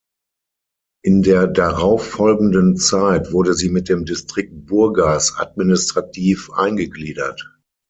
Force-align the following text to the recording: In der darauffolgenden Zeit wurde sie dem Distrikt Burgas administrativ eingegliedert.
In 1.05 1.21
der 1.21 1.45
darauffolgenden 1.45 2.75
Zeit 2.75 3.33
wurde 3.33 3.53
sie 3.53 3.71
dem 3.83 4.03
Distrikt 4.05 4.65
Burgas 4.65 5.35
administrativ 5.37 6.49
eingegliedert. 6.53 7.53